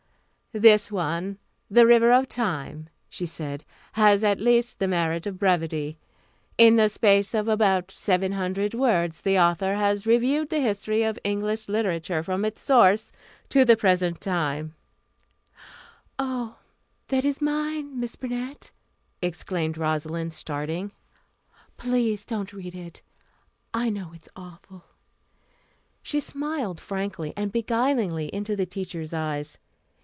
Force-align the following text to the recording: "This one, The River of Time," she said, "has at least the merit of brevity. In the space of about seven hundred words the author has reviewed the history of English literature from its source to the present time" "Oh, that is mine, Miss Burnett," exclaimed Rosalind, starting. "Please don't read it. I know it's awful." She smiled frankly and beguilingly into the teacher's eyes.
"This 0.53 0.91
one, 0.91 1.37
The 1.69 1.85
River 1.85 2.11
of 2.11 2.27
Time," 2.27 2.89
she 3.07 3.25
said, 3.25 3.63
"has 3.93 4.21
at 4.21 4.41
least 4.41 4.79
the 4.79 4.87
merit 4.89 5.25
of 5.25 5.39
brevity. 5.39 5.97
In 6.57 6.75
the 6.75 6.89
space 6.89 7.33
of 7.33 7.47
about 7.47 7.89
seven 7.89 8.33
hundred 8.33 8.73
words 8.73 9.21
the 9.21 9.39
author 9.39 9.75
has 9.75 10.05
reviewed 10.05 10.49
the 10.49 10.59
history 10.59 11.03
of 11.03 11.17
English 11.23 11.69
literature 11.69 12.21
from 12.21 12.43
its 12.43 12.59
source 12.61 13.13
to 13.47 13.63
the 13.63 13.77
present 13.77 14.19
time" 14.19 14.75
"Oh, 16.19 16.57
that 17.07 17.23
is 17.23 17.41
mine, 17.41 17.97
Miss 17.97 18.17
Burnett," 18.17 18.71
exclaimed 19.21 19.77
Rosalind, 19.77 20.33
starting. 20.33 20.91
"Please 21.77 22.25
don't 22.25 22.51
read 22.51 22.75
it. 22.75 23.01
I 23.73 23.89
know 23.89 24.11
it's 24.13 24.27
awful." 24.35 24.83
She 26.03 26.19
smiled 26.19 26.81
frankly 26.81 27.31
and 27.37 27.53
beguilingly 27.53 28.25
into 28.35 28.57
the 28.57 28.65
teacher's 28.65 29.13
eyes. 29.13 29.57